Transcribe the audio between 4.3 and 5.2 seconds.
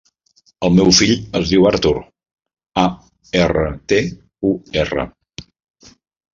u, erra.